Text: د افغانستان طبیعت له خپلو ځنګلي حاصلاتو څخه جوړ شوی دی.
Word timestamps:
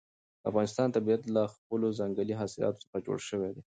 د 0.41 0.43
افغانستان 0.49 0.87
طبیعت 0.95 1.21
له 1.35 1.43
خپلو 1.55 1.87
ځنګلي 1.99 2.33
حاصلاتو 2.41 2.81
څخه 2.83 2.97
جوړ 3.05 3.17
شوی 3.29 3.51
دی. 3.55 3.61